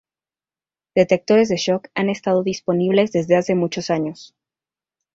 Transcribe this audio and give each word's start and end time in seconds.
Detectores 0.99 1.47
de 1.49 1.57
shock 1.57 1.89
han 1.93 2.09
estado 2.09 2.41
disponibles 2.41 3.11
desde 3.11 3.35
hace 3.35 3.53
muchos 3.53 3.91
años. 3.91 4.33